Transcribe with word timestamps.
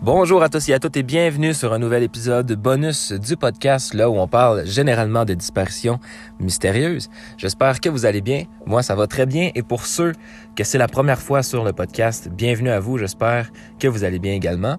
Bonjour 0.00 0.44
à 0.44 0.48
tous 0.48 0.68
et 0.68 0.72
à 0.74 0.78
toutes 0.78 0.96
et 0.96 1.02
bienvenue 1.02 1.52
sur 1.52 1.72
un 1.72 1.80
nouvel 1.80 2.04
épisode 2.04 2.52
bonus 2.52 3.10
du 3.10 3.36
podcast, 3.36 3.94
là 3.94 4.08
où 4.08 4.16
on 4.16 4.28
parle 4.28 4.64
généralement 4.64 5.24
de 5.24 5.34
disparitions 5.34 5.98
mystérieuses. 6.38 7.10
J'espère 7.36 7.80
que 7.80 7.88
vous 7.88 8.06
allez 8.06 8.20
bien. 8.20 8.44
Moi, 8.64 8.84
ça 8.84 8.94
va 8.94 9.08
très 9.08 9.26
bien. 9.26 9.50
Et 9.56 9.64
pour 9.64 9.86
ceux 9.86 10.12
que 10.54 10.62
c'est 10.62 10.78
la 10.78 10.86
première 10.86 11.20
fois 11.20 11.42
sur 11.42 11.64
le 11.64 11.72
podcast, 11.72 12.28
bienvenue 12.28 12.70
à 12.70 12.78
vous. 12.78 12.96
J'espère 12.96 13.50
que 13.80 13.88
vous 13.88 14.04
allez 14.04 14.20
bien 14.20 14.34
également. 14.34 14.76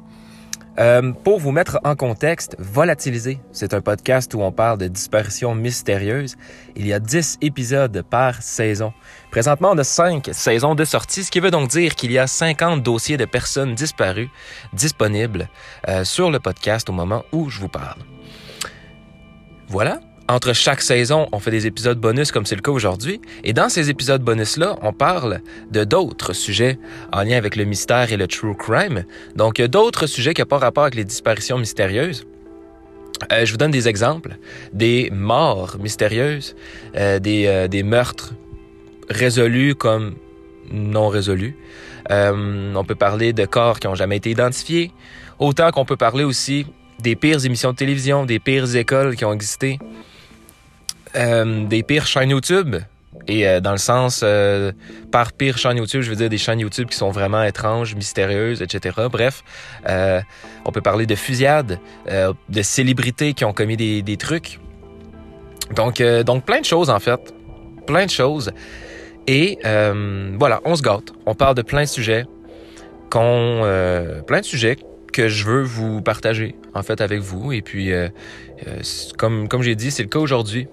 Euh, 0.79 1.11
pour 1.11 1.39
vous 1.39 1.51
mettre 1.51 1.77
en 1.83 1.95
contexte, 1.95 2.55
Volatiliser, 2.57 3.41
c'est 3.51 3.73
un 3.73 3.81
podcast 3.81 4.33
où 4.33 4.41
on 4.41 4.53
parle 4.53 4.77
de 4.77 4.87
disparitions 4.87 5.53
mystérieuses. 5.53 6.37
Il 6.77 6.87
y 6.87 6.93
a 6.93 6.99
10 6.99 7.39
épisodes 7.41 8.01
par 8.09 8.41
saison. 8.41 8.93
Présentement, 9.29 9.71
on 9.73 9.77
a 9.77 9.83
5 9.83 10.29
saisons 10.31 10.75
de 10.75 10.85
sortie, 10.85 11.25
ce 11.25 11.31
qui 11.31 11.41
veut 11.41 11.51
donc 11.51 11.69
dire 11.69 11.95
qu'il 11.95 12.13
y 12.13 12.17
a 12.17 12.27
50 12.27 12.81
dossiers 12.81 13.17
de 13.17 13.25
personnes 13.25 13.75
disparues 13.75 14.29
disponibles 14.71 15.49
euh, 15.89 16.05
sur 16.05 16.31
le 16.31 16.39
podcast 16.39 16.89
au 16.89 16.93
moment 16.93 17.25
où 17.33 17.49
je 17.49 17.59
vous 17.59 17.67
parle. 17.67 17.99
Voilà, 19.67 19.99
entre 20.29 20.53
chaque 20.53 20.81
saison, 20.81 21.27
on 21.31 21.39
fait 21.39 21.49
des 21.49 21.65
épisodes 21.65 21.99
bonus 21.99 22.31
comme 22.31 22.45
c'est 22.45 22.55
le 22.55 22.61
cas 22.61 22.71
aujourd'hui. 22.71 23.19
Et 23.43 23.51
dans 23.51 23.67
ces 23.67 23.89
épisodes 23.89 24.21
bonus-là, 24.21 24.77
on 24.83 24.93
parle 24.93 25.41
de 25.71 25.83
d'autres 25.83 26.33
sujets 26.33 26.77
en 27.11 27.23
lien 27.23 27.35
avec 27.35 27.55
le 27.55 27.65
mystère 27.65 28.13
et 28.13 28.17
le 28.17 28.27
true 28.27 28.55
crime. 28.55 29.05
Donc, 29.35 29.59
d'autres 29.59 30.05
sujets 30.05 30.35
qui 30.35 30.41
n'ont 30.41 30.47
pas 30.47 30.59
rapport 30.59 30.83
avec 30.83 30.93
les 30.93 31.03
disparitions 31.03 31.57
mystérieuses. 31.57 32.27
Euh, 33.31 33.43
je 33.43 33.51
vous 33.51 33.57
donne 33.57 33.71
des 33.71 33.87
exemples. 33.87 34.37
Des 34.71 35.09
morts 35.11 35.77
mystérieuses, 35.79 36.55
euh, 36.95 37.17
des, 37.17 37.47
euh, 37.47 37.67
des, 37.67 37.81
meurtres 37.81 38.33
résolus 39.09 39.73
comme 39.73 40.13
non 40.71 41.07
résolus. 41.07 41.55
on 42.11 42.83
peut 42.87 42.95
parler 42.95 43.33
de 43.33 43.45
corps 43.45 43.79
qui 43.79 43.87
n'ont 43.87 43.95
jamais 43.95 44.17
été 44.17 44.29
identifiés. 44.29 44.91
Autant 45.39 45.71
qu'on 45.71 45.85
peut 45.85 45.97
parler 45.97 46.23
aussi 46.23 46.67
des 46.99 47.15
pires 47.15 47.43
émissions 47.43 47.71
de 47.71 47.77
télévision, 47.77 48.25
des 48.25 48.39
pires 48.39 48.75
écoles 48.75 49.15
qui 49.15 49.25
ont 49.25 49.33
existé. 49.33 49.79
Euh, 51.15 51.65
des 51.65 51.83
pires 51.83 52.05
chaînes 52.05 52.29
YouTube. 52.29 52.75
Et 53.27 53.47
euh, 53.47 53.59
dans 53.59 53.71
le 53.71 53.77
sens, 53.77 54.21
euh, 54.23 54.71
par 55.11 55.33
pire 55.33 55.57
chaîne 55.57 55.77
YouTube, 55.77 56.01
je 56.01 56.09
veux 56.09 56.15
dire 56.15 56.29
des 56.29 56.37
chaînes 56.37 56.59
YouTube 56.59 56.87
qui 56.89 56.97
sont 56.97 57.09
vraiment 57.09 57.43
étranges, 57.43 57.95
mystérieuses, 57.95 58.61
etc. 58.61 58.95
Bref, 59.11 59.43
on 60.65 60.71
peut 60.71 60.81
parler 60.81 61.05
de 61.05 61.15
fusillades, 61.15 61.79
de 62.07 62.61
célébrités 62.61 63.33
qui 63.33 63.45
ont 63.45 63.53
commis 63.53 63.77
des, 63.77 64.17
trucs. 64.17 64.59
Donc, 65.75 66.01
donc 66.01 66.45
plein 66.45 66.61
de 66.61 66.65
choses 66.65 66.89
en 66.89 66.99
fait. 66.99 67.19
Plein 67.87 68.05
de 68.05 68.11
choses. 68.11 68.51
Et 69.27 69.57
voilà, 69.63 70.61
on 70.65 70.75
se 70.75 70.83
gâte. 70.83 71.11
On 71.25 71.33
parle 71.33 71.55
de 71.55 71.63
plein 71.63 71.81
de 71.81 71.87
sujets. 71.87 72.25
Plein 73.09 74.39
de 74.39 74.45
sujets 74.45 74.77
que 75.11 75.27
je 75.27 75.43
veux 75.45 75.63
vous 75.63 76.01
partager 76.01 76.55
en 76.75 76.83
fait 76.83 77.01
avec 77.01 77.19
vous. 77.19 77.51
Et 77.51 77.63
puis, 77.63 77.91
comme, 79.17 79.47
comme 79.47 79.63
j'ai 79.63 79.75
dit, 79.75 79.89
c'est 79.89 80.03
le 80.03 80.09
cas 80.09 80.19
aujourd'hui. 80.19 80.67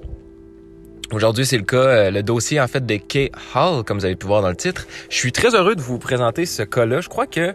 Aujourd'hui, 1.12 1.46
c'est 1.46 1.56
le 1.56 1.62
cas, 1.62 1.76
euh, 1.76 2.10
le 2.10 2.22
dossier 2.24 2.60
en 2.60 2.66
fait 2.66 2.84
de 2.84 2.96
Kay 2.96 3.30
Hall, 3.54 3.84
comme 3.84 3.98
vous 3.98 4.04
avez 4.04 4.16
pu 4.16 4.26
voir 4.26 4.42
dans 4.42 4.48
le 4.48 4.56
titre. 4.56 4.86
Je 5.08 5.16
suis 5.16 5.30
très 5.30 5.54
heureux 5.54 5.76
de 5.76 5.80
vous 5.80 5.98
présenter 5.98 6.46
ce 6.46 6.64
cas-là. 6.64 7.00
Je 7.00 7.08
crois 7.08 7.28
que 7.28 7.54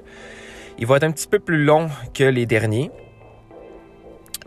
il 0.79 0.87
va 0.87 0.95
être 0.95 1.03
un 1.03 1.11
petit 1.11 1.27
peu 1.27 1.37
plus 1.37 1.63
long 1.63 1.89
que 2.13 2.23
les 2.23 2.45
derniers. 2.45 2.89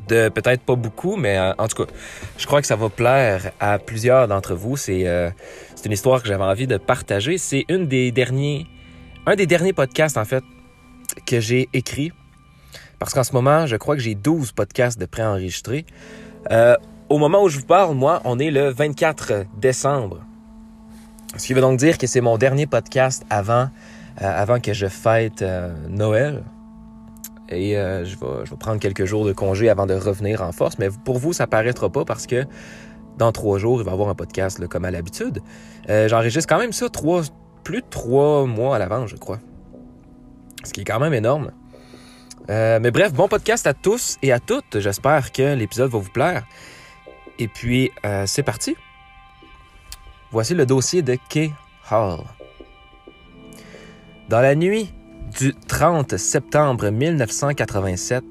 De 0.08 0.28
peut-être 0.28 0.62
pas 0.62 0.74
beaucoup, 0.74 1.16
mais 1.16 1.38
euh, 1.38 1.52
en 1.58 1.68
tout 1.68 1.84
cas, 1.84 1.92
je 2.38 2.46
crois 2.46 2.60
que 2.62 2.66
ça 2.66 2.76
va 2.76 2.88
plaire 2.88 3.52
à 3.60 3.78
plusieurs 3.78 4.26
d'entre 4.26 4.54
vous. 4.54 4.76
C'est 4.76 5.06
euh, 5.06 5.30
une 5.84 5.92
histoire 5.92 6.22
que 6.22 6.28
j'avais 6.28 6.44
envie 6.44 6.66
de 6.66 6.78
partager. 6.78 7.36
C'est 7.36 7.66
une 7.68 7.86
des 7.86 8.10
derniers, 8.10 8.66
un 9.26 9.36
des 9.36 9.46
derniers 9.46 9.74
podcasts 9.74 10.16
en 10.16 10.24
fait 10.24 10.44
que 11.26 11.40
j'ai 11.40 11.68
écrit. 11.74 12.10
Parce 12.98 13.12
qu'en 13.12 13.24
ce 13.24 13.32
moment, 13.32 13.66
je 13.66 13.76
crois 13.76 13.96
que 13.96 14.02
j'ai 14.02 14.14
12 14.14 14.52
podcasts 14.52 14.98
de 14.98 15.04
préenregistrés. 15.04 15.84
Euh, 16.50 16.76
au 17.08 17.18
moment 17.18 17.42
où 17.42 17.48
je 17.48 17.58
vous 17.58 17.66
parle, 17.66 17.94
moi, 17.94 18.20
on 18.24 18.38
est 18.38 18.50
le 18.50 18.70
24 18.70 19.46
décembre. 19.56 20.20
Ce 21.36 21.46
qui 21.46 21.54
veut 21.54 21.60
donc 21.60 21.78
dire 21.78 21.98
que 21.98 22.06
c'est 22.06 22.20
mon 22.20 22.38
dernier 22.38 22.66
podcast 22.66 23.24
avant, 23.28 23.68
euh, 24.22 24.42
avant 24.42 24.60
que 24.60 24.72
je 24.72 24.86
fête 24.86 25.42
euh, 25.42 25.74
Noël. 25.88 26.44
Et 27.48 27.76
euh, 27.76 28.04
je, 28.04 28.16
vais, 28.16 28.44
je 28.44 28.50
vais 28.50 28.56
prendre 28.56 28.80
quelques 28.80 29.04
jours 29.04 29.24
de 29.24 29.32
congé 29.32 29.68
avant 29.68 29.86
de 29.86 29.94
revenir 29.94 30.42
en 30.42 30.52
force. 30.52 30.78
Mais 30.78 30.88
pour 31.04 31.18
vous, 31.18 31.32
ça 31.32 31.46
paraîtra 31.46 31.90
pas 31.90 32.04
parce 32.04 32.26
que 32.26 32.44
dans 33.18 33.32
trois 33.32 33.58
jours, 33.58 33.80
il 33.80 33.84
va 33.84 33.90
y 33.90 33.94
avoir 33.94 34.08
un 34.08 34.14
podcast 34.14 34.66
comme 34.68 34.84
à 34.84 34.90
l'habitude. 34.90 35.40
J'enregistre 35.88 36.48
quand 36.48 36.58
même 36.58 36.72
ça 36.72 36.88
trois, 36.88 37.22
plus 37.62 37.80
de 37.80 37.86
trois 37.88 38.46
mois 38.46 38.76
à 38.76 38.78
l'avance, 38.78 39.10
je 39.10 39.16
crois. 39.16 39.38
Ce 40.64 40.72
qui 40.72 40.80
est 40.80 40.84
quand 40.84 40.98
même 40.98 41.14
énorme. 41.14 41.52
mais 42.48 42.90
bref, 42.90 43.12
bon 43.12 43.28
podcast 43.28 43.68
à 43.68 43.74
tous 43.74 44.16
et 44.22 44.32
à 44.32 44.40
toutes. 44.40 44.80
J'espère 44.80 45.30
que 45.30 45.54
l'épisode 45.54 45.90
va 45.92 45.98
vous 45.98 46.10
plaire. 46.10 46.44
Et 47.38 47.48
puis, 47.48 47.90
euh, 48.04 48.24
c'est 48.26 48.42
parti. 48.42 48.76
Voici 50.30 50.54
le 50.54 50.66
dossier 50.66 51.02
de 51.02 51.16
Kay 51.28 51.52
Hall. 51.90 52.20
Dans 54.28 54.40
la 54.40 54.54
nuit 54.54 54.92
du 55.38 55.54
30 55.68 56.16
septembre 56.16 56.90
1987, 56.90 58.24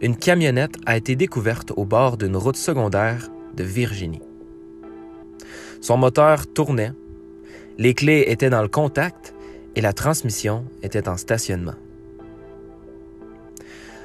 une 0.00 0.16
camionnette 0.16 0.76
a 0.86 0.96
été 0.96 1.16
découverte 1.16 1.72
au 1.76 1.84
bord 1.84 2.16
d'une 2.16 2.36
route 2.36 2.56
secondaire 2.56 3.28
de 3.54 3.64
Virginie. 3.64 4.22
Son 5.80 5.96
moteur 5.96 6.46
tournait, 6.52 6.92
les 7.78 7.94
clés 7.94 8.24
étaient 8.28 8.50
dans 8.50 8.62
le 8.62 8.68
contact 8.68 9.34
et 9.76 9.80
la 9.80 9.92
transmission 9.92 10.64
était 10.82 11.08
en 11.08 11.16
stationnement. 11.16 11.74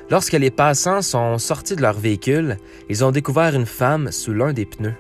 Lorsque 0.10 0.34
les 0.34 0.52
passants 0.52 1.02
sont 1.02 1.38
sortis 1.38 1.76
de 1.76 1.82
leur 1.82 1.98
véhicule, 1.98 2.58
ils 2.90 3.04
ont 3.04 3.12
découvert 3.12 3.56
une 3.56 3.66
femme 3.66 4.12
sous 4.12 4.34
l'un 4.34 4.54
des 4.54 4.66
pneus. 4.66 4.96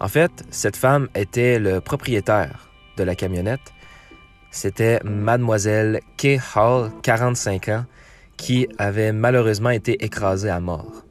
En 0.00 0.08
fait, 0.08 0.30
cette 0.50 0.76
femme 0.76 1.08
était 1.14 1.58
le 1.58 1.80
propriétaire 1.80 2.70
de 2.96 3.04
la 3.04 3.14
camionnette. 3.14 3.72
C'était 4.50 5.00
mademoiselle 5.04 6.00
Kay 6.16 6.40
Hall, 6.54 6.90
45 7.02 7.68
ans, 7.68 7.84
qui 8.36 8.68
avait 8.78 9.12
malheureusement 9.12 9.70
été 9.70 10.04
écrasée 10.04 10.50
à 10.50 10.60
mort. 10.60 11.04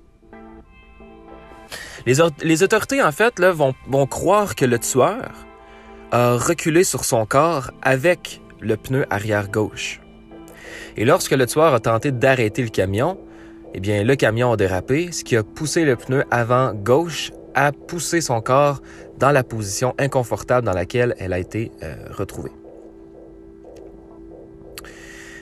Les, 2.05 2.21
autorités, 2.63 3.01
en 3.01 3.11
fait, 3.11 3.41
vont 3.41 4.07
croire 4.07 4.55
que 4.55 4.65
le 4.65 4.77
tueur 4.77 5.31
a 6.11 6.37
reculé 6.37 6.83
sur 6.83 7.03
son 7.03 7.25
corps 7.25 7.71
avec 7.81 8.41
le 8.59 8.77
pneu 8.77 9.05
arrière 9.09 9.49
gauche. 9.49 10.01
Et 10.97 11.05
lorsque 11.05 11.31
le 11.31 11.45
tueur 11.45 11.73
a 11.73 11.79
tenté 11.79 12.11
d'arrêter 12.11 12.61
le 12.61 12.69
camion, 12.69 13.17
eh 13.73 13.79
bien, 13.79 14.03
le 14.03 14.15
camion 14.15 14.53
a 14.53 14.57
dérapé, 14.57 15.11
ce 15.11 15.23
qui 15.23 15.35
a 15.35 15.43
poussé 15.43 15.83
le 15.83 15.95
pneu 15.95 16.23
avant 16.31 16.73
gauche 16.73 17.31
à 17.53 17.71
pousser 17.71 18.21
son 18.21 18.41
corps 18.41 18.81
dans 19.17 19.31
la 19.31 19.43
position 19.43 19.93
inconfortable 19.97 20.65
dans 20.65 20.73
laquelle 20.73 21.15
elle 21.19 21.33
a 21.33 21.39
été 21.39 21.71
euh, 21.83 21.95
retrouvée. 22.11 22.51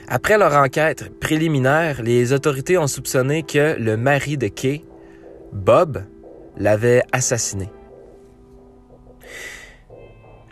Après 0.08 0.36
leur 0.36 0.52
enquête 0.54 1.18
préliminaire, 1.18 2.02
les 2.02 2.32
autorités 2.32 2.76
ont 2.76 2.86
soupçonné 2.86 3.42
que 3.42 3.76
le 3.78 3.96
mari 3.96 4.36
de 4.36 4.48
Kay, 4.48 4.84
Bob, 5.52 6.04
l'avait 6.56 7.02
assassiné. 7.12 7.70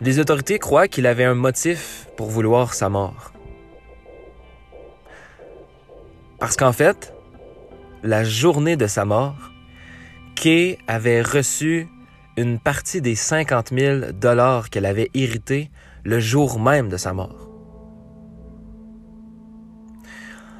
Les 0.01 0.19
autorités 0.19 0.57
croient 0.57 0.87
qu'il 0.87 1.05
avait 1.05 1.23
un 1.23 1.35
motif 1.35 2.07
pour 2.17 2.27
vouloir 2.27 2.73
sa 2.73 2.89
mort. 2.89 3.32
Parce 6.43 6.57
qu'en 6.57 6.73
fait, 6.73 7.13
la 8.03 8.25
journée 8.25 8.75
de 8.75 8.85
sa 8.85 9.05
mort, 9.05 9.53
Kay 10.35 10.77
avait 10.87 11.21
reçu 11.21 11.87
une 12.35 12.59
partie 12.59 12.99
des 12.99 13.15
50 13.15 13.69
000 13.69 14.11
dollars 14.11 14.69
qu'elle 14.69 14.85
avait 14.85 15.09
hérités 15.13 15.71
le 16.03 16.19
jour 16.19 16.59
même 16.59 16.89
de 16.89 16.97
sa 16.97 17.13
mort. 17.13 17.47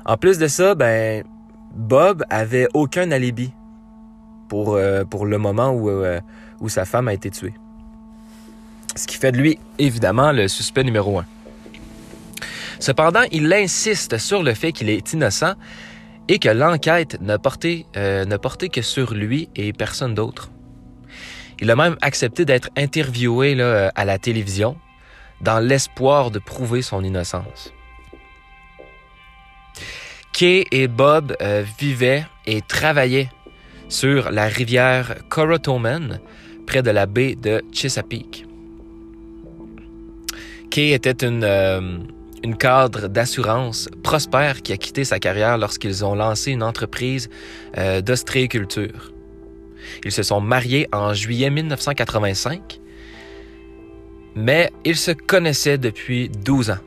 En 0.05 0.15
plus 0.15 0.37
de 0.37 0.47
ça, 0.47 0.73
ben, 0.73 1.25
Bob 1.75 2.23
avait 2.29 2.69
aucun 2.73 3.11
alibi 3.11 3.51
pour, 4.47 4.75
euh, 4.75 5.03
le 5.25 5.37
moment 5.37 5.71
où, 5.71 5.89
euh, 5.89 6.21
où 6.61 6.69
sa 6.69 6.85
femme 6.85 7.09
a 7.09 7.13
été 7.13 7.29
tuée. 7.29 7.55
Ce 8.95 9.05
qui 9.05 9.17
fait 9.17 9.33
de 9.33 9.37
lui, 9.37 9.59
évidemment, 9.79 10.31
le 10.31 10.47
suspect 10.47 10.85
numéro 10.85 11.19
un. 11.19 11.25
Cependant, 12.83 13.23
il 13.31 13.53
insiste 13.53 14.17
sur 14.17 14.43
le 14.43 14.53
fait 14.53 14.73
qu'il 14.73 14.89
est 14.89 15.13
innocent 15.13 15.53
et 16.27 16.37
que 16.37 16.49
l'enquête 16.49 17.17
ne 17.21 17.37
portait, 17.37 17.85
euh, 17.95 18.25
que 18.25 18.81
sur 18.81 19.13
lui 19.13 19.47
et 19.55 19.71
personne 19.71 20.13
d'autre. 20.13 20.51
Il 21.61 21.71
a 21.71 21.77
même 21.77 21.95
accepté 22.01 22.43
d'être 22.43 22.67
interviewé 22.75 23.55
là, 23.55 23.89
à 23.95 24.03
la 24.03 24.19
télévision 24.19 24.75
dans 25.39 25.59
l'espoir 25.59 26.29
de 26.29 26.39
prouver 26.39 26.81
son 26.81 27.05
innocence. 27.05 27.71
Kay 30.33 30.65
et 30.69 30.89
Bob 30.89 31.37
euh, 31.41 31.63
vivaient 31.79 32.25
et 32.45 32.59
travaillaient 32.61 33.29
sur 33.87 34.29
la 34.29 34.47
rivière 34.47 35.15
Corotoman, 35.29 36.19
près 36.67 36.81
de 36.81 36.91
la 36.91 37.05
baie 37.05 37.35
de 37.35 37.63
Chesapeake. 37.71 38.45
Kay 40.69 40.91
était 40.91 41.25
une, 41.25 41.45
euh, 41.45 41.99
une 42.43 42.57
cadre 42.57 43.07
d'assurance 43.07 43.89
prospère 44.03 44.61
qui 44.61 44.73
a 44.73 44.77
quitté 44.77 45.05
sa 45.05 45.19
carrière 45.19 45.57
lorsqu'ils 45.57 46.03
ont 46.03 46.13
lancé 46.13 46.51
une 46.51 46.63
entreprise 46.63 47.29
euh, 47.77 48.01
d'ostréiculture. 48.01 49.13
Ils 50.03 50.11
se 50.11 50.23
sont 50.23 50.41
mariés 50.41 50.87
en 50.91 51.13
juillet 51.13 51.49
1985, 51.49 52.79
mais 54.35 54.71
ils 54.83 54.97
se 54.97 55.11
connaissaient 55.11 55.77
depuis 55.77 56.29
12 56.29 56.71
ans. 56.71 56.77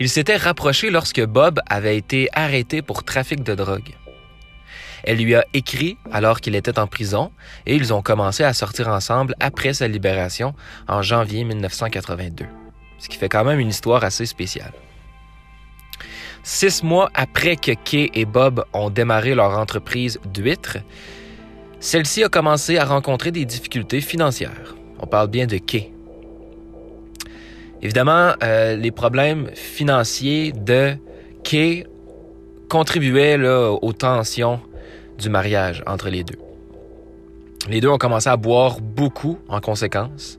Ils 0.00 0.08
s'étaient 0.08 0.36
rapprochés 0.36 0.90
lorsque 0.90 1.24
Bob 1.24 1.60
avait 1.68 1.96
été 1.96 2.28
arrêté 2.32 2.82
pour 2.82 3.04
trafic 3.04 3.42
de 3.42 3.54
drogue. 3.54 3.94
Elle 5.04 5.18
lui 5.18 5.34
a 5.34 5.44
écrit 5.52 5.98
alors 6.10 6.40
qu'il 6.40 6.54
était 6.54 6.78
en 6.78 6.86
prison 6.86 7.30
et 7.66 7.76
ils 7.76 7.92
ont 7.92 8.00
commencé 8.00 8.42
à 8.42 8.54
sortir 8.54 8.88
ensemble 8.88 9.34
après 9.38 9.74
sa 9.74 9.86
libération 9.86 10.54
en 10.88 11.02
janvier 11.02 11.44
1982. 11.44 12.63
Ce 13.04 13.08
qui 13.10 13.18
fait 13.18 13.28
quand 13.28 13.44
même 13.44 13.60
une 13.60 13.68
histoire 13.68 14.02
assez 14.02 14.24
spéciale. 14.24 14.72
Six 16.42 16.82
mois 16.82 17.10
après 17.12 17.56
que 17.56 17.72
Kay 17.72 18.10
et 18.14 18.24
Bob 18.24 18.64
ont 18.72 18.88
démarré 18.88 19.34
leur 19.34 19.58
entreprise 19.58 20.18
d'huîtres, 20.32 20.78
celle-ci 21.80 22.24
a 22.24 22.30
commencé 22.30 22.78
à 22.78 22.86
rencontrer 22.86 23.30
des 23.30 23.44
difficultés 23.44 24.00
financières. 24.00 24.74
On 25.00 25.06
parle 25.06 25.28
bien 25.28 25.46
de 25.46 25.58
Kay. 25.58 25.92
Évidemment, 27.82 28.32
euh, 28.42 28.74
les 28.74 28.90
problèmes 28.90 29.50
financiers 29.54 30.52
de 30.52 30.96
Kay 31.42 31.86
contribuaient 32.70 33.36
aux 33.36 33.92
tensions 33.92 34.60
du 35.18 35.28
mariage 35.28 35.84
entre 35.86 36.08
les 36.08 36.24
deux. 36.24 36.38
Les 37.68 37.82
deux 37.82 37.90
ont 37.90 37.98
commencé 37.98 38.30
à 38.30 38.38
boire 38.38 38.80
beaucoup 38.80 39.38
en 39.48 39.60
conséquence. 39.60 40.38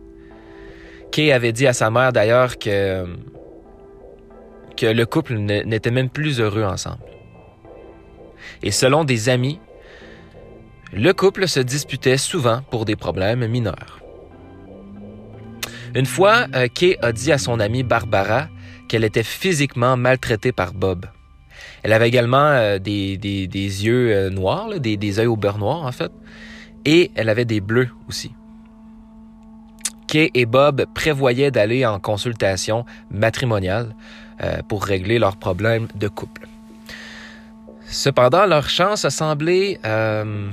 Kay 1.15 1.31
avait 1.31 1.53
dit 1.53 1.65
à 1.65 1.71
sa 1.71 1.89
mère 1.89 2.11
d'ailleurs 2.11 2.59
que, 2.59 3.05
le 4.81 5.03
couple 5.05 5.35
n'était 5.37 5.89
même 5.89 6.09
plus 6.09 6.41
heureux 6.41 6.65
ensemble. 6.65 7.05
Et 8.61 8.71
selon 8.71 9.05
des 9.05 9.29
amis, 9.29 9.61
le 10.91 11.13
couple 11.13 11.47
se 11.47 11.61
disputait 11.61 12.17
souvent 12.17 12.63
pour 12.69 12.83
des 12.83 12.97
problèmes 12.97 13.47
mineurs. 13.47 14.01
Une 15.93 16.05
fois, 16.05 16.47
euh, 16.53 16.67
Kay 16.67 16.97
a 17.01 17.13
dit 17.13 17.31
à 17.31 17.37
son 17.37 17.61
amie 17.61 17.83
Barbara 17.83 18.49
qu'elle 18.89 19.05
était 19.05 19.23
physiquement 19.23 19.95
maltraitée 19.95 20.51
par 20.51 20.73
Bob. 20.73 21.05
Elle 21.83 21.93
avait 21.93 22.09
également 22.09 22.49
euh, 22.49 22.77
des, 22.77 23.15
yeux 23.15 24.11
euh, 24.11 24.29
noirs, 24.29 24.81
des, 24.81 24.97
des 24.97 25.17
yeux 25.19 25.29
au 25.29 25.37
beurre 25.37 25.59
noir 25.59 25.83
en 25.85 25.93
fait, 25.93 26.11
et 26.83 27.11
elle 27.15 27.29
avait 27.29 27.45
des 27.45 27.61
bleus 27.61 27.87
aussi. 28.09 28.33
Kay 30.15 30.31
et 30.33 30.45
Bob 30.45 30.85
prévoyaient 30.93 31.51
d'aller 31.51 31.85
en 31.85 31.99
consultation 31.99 32.85
matrimoniale 33.11 33.93
pour 34.69 34.85
régler 34.85 35.19
leurs 35.19 35.35
problèmes 35.35 35.89
de 35.93 36.07
couple. 36.07 36.47
Cependant, 37.85 38.45
leur 38.45 38.69
chance 38.69 39.03
a 39.03 39.09
semblé 39.09 39.77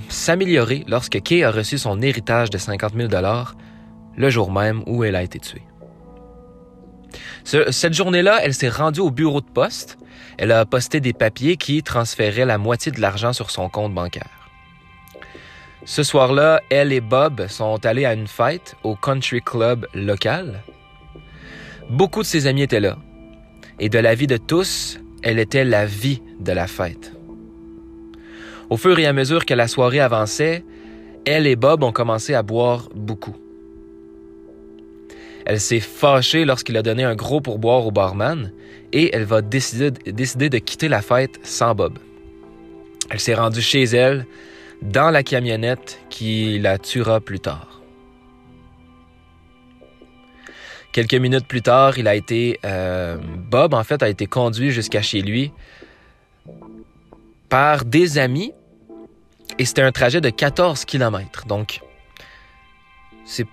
s'améliorer 0.09 0.85
lorsque 0.89 1.23
Kay 1.23 1.45
a 1.45 1.53
reçu 1.53 1.79
son 1.79 2.03
héritage 2.03 2.51
de 2.51 2.59
50 2.59 2.95
000 2.97 3.09
le 4.17 4.31
jour 4.31 4.51
même 4.51 4.83
où 4.89 5.05
elle 5.05 5.15
a 5.15 5.23
été 5.23 5.39
tuée. 5.39 5.63
cette 7.45 7.95
journée-là, 7.95 8.41
elle 8.43 8.55
s'est 8.55 8.69
rendue 8.69 8.99
au 8.99 9.13
bureau 9.13 9.41
de 9.41 9.47
poste. 9.47 9.97
Elle 10.39 10.51
a 10.51 10.67
posté 10.67 10.99
des 10.99 11.13
papiers 11.13 11.57
qui 11.57 11.85
transféraient 11.85 12.47
la 12.47 12.59
moitié 12.59 12.91
de 12.91 13.01
l'argent 13.01 13.33
sur 13.33 13.53
son 13.53 13.69
compte 13.69 13.95
bancaire. 13.95 14.42
Ce 15.85 16.05
soir-là, 16.05 16.63
elle 16.71 16.93
et 16.93 17.01
Bob 17.01 17.49
sont 17.49 17.85
allés 17.85 18.05
à 18.05 18.15
une 18.15 18.29
fête 18.29 18.77
au 18.85 18.95
country 18.95 19.41
club 19.41 19.87
local. 19.95 20.63
Beaucoup 21.91 22.21
de 22.21 22.27
ses 22.27 22.47
amis 22.47 22.63
étaient 22.63 22.81
là. 22.81 22.99
Et 23.81 23.89
de 23.89 23.99
la 23.99 24.15
vie 24.15 24.29
de 24.29 24.37
tous, 24.37 25.01
elle 25.23 25.41
était 25.41 25.65
la 25.65 25.85
vie 25.85 26.23
de 26.39 26.53
la 26.53 26.69
fête. 26.69 27.13
Au 28.71 28.77
fur 28.77 28.99
et 28.99 29.07
à 29.07 29.13
mesure 29.13 29.45
que 29.45 29.55
la 29.55 29.67
soirée 29.67 29.99
avançait, 29.99 30.65
elle 31.25 31.49
et 31.49 31.57
Bob 31.57 31.83
ont 31.83 31.93
commencé 31.93 32.33
à 32.33 32.43
boire 32.43 32.89
beaucoup. 32.95 33.37
Elle 35.45 35.61
s'est 35.61 35.81
fâchée 35.81 36.45
lorsqu'il 36.45 36.77
a 36.77 36.83
donné 36.83 37.03
un 37.03 37.17
gros 37.17 37.41
pourboire 37.41 37.85
au 37.85 37.91
barman 37.91 38.53
et 38.93 39.15
elle 39.15 39.25
va 39.25 39.43
décider, 39.43 39.91
de 39.91 40.59
quitter 40.59 40.89
la 40.89 41.03
fête 41.03 41.41
sans 41.43 41.75
Bob. 41.75 41.99
Elle 43.11 43.19
s'est 43.19 43.35
rendue 43.35 43.61
chez 43.61 43.83
elle, 43.83 44.27
dans 44.83 45.11
la 45.11 45.23
camionnette 45.23 46.01
qui 46.11 46.59
la 46.59 46.79
tuera 46.79 47.21
plus 47.21 47.41
tard. 47.41 47.81
Quelques 50.93 51.15
minutes 51.15 51.47
plus 51.47 51.63
tard, 51.63 51.99
il 51.99 52.07
a 52.07 52.15
été 52.15 52.61
euh, 52.67 53.17
Bob 53.51 53.73
en 53.73 53.83
fait 53.83 54.03
a 54.03 54.09
été 54.09 54.27
conduit 54.27 54.71
jusqu'à 54.71 55.01
chez 55.01 55.23
lui 55.23 55.53
par 57.49 57.85
des 57.85 58.19
amis 58.19 58.53
et 59.59 59.65
c'était 59.65 59.83
un 59.83 59.93
trajet 59.93 60.21
de 60.21 60.29
14 60.29 60.85
km. 60.85 61.47
Donc 61.47 61.81
c'est 63.25 63.47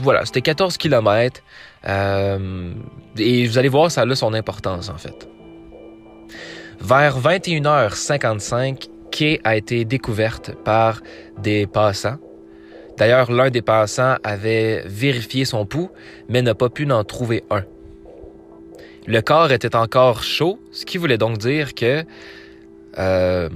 voilà, 0.00 0.24
c'était 0.24 0.42
14 0.42 0.76
km. 0.76 1.42
Euh, 1.86 2.72
et 3.16 3.46
vous 3.46 3.58
allez 3.58 3.68
voir, 3.68 3.90
ça 3.90 4.02
a 4.02 4.14
son 4.14 4.34
importance, 4.34 4.88
en 4.88 4.98
fait. 4.98 5.28
Vers 6.80 7.20
21h55, 7.20 8.88
A 9.44 9.56
été 9.56 9.84
découverte 9.84 10.52
par 10.64 11.00
des 11.38 11.66
passants. 11.66 12.18
D'ailleurs, 12.98 13.32
l'un 13.32 13.50
des 13.50 13.62
passants 13.62 14.16
avait 14.22 14.82
vérifié 14.86 15.44
son 15.46 15.64
pouls, 15.64 15.90
mais 16.28 16.42
n'a 16.42 16.54
pas 16.54 16.68
pu 16.68 16.90
en 16.90 17.02
trouver 17.02 17.42
un. 17.50 17.64
Le 19.06 19.20
corps 19.22 19.52
était 19.52 19.74
encore 19.74 20.22
chaud, 20.22 20.58
ce 20.70 20.84
qui 20.84 20.98
voulait 20.98 21.16
donc 21.16 21.38
dire 21.38 21.74
que, 21.74 22.04
euh, 22.98 23.48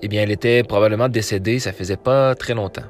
eh 0.00 0.08
bien, 0.08 0.22
elle 0.22 0.30
était 0.30 0.62
probablement 0.62 1.08
décédée, 1.08 1.58
ça 1.58 1.72
faisait 1.72 1.96
pas 1.98 2.34
très 2.34 2.54
longtemps. 2.54 2.88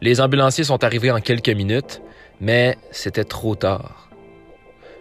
Les 0.00 0.22
ambulanciers 0.22 0.64
sont 0.64 0.82
arrivés 0.84 1.10
en 1.10 1.20
quelques 1.20 1.50
minutes, 1.50 2.00
mais 2.40 2.78
c'était 2.92 3.24
trop 3.24 3.56
tard. 3.56 4.08